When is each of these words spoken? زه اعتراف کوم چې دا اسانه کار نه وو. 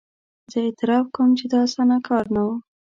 زه 0.51 0.57
اعتراف 0.67 1.05
کوم 1.15 1.29
چې 1.39 1.45
دا 1.51 1.59
اسانه 1.67 1.97
کار 2.07 2.25
نه 2.35 2.41
وو. 2.45 2.55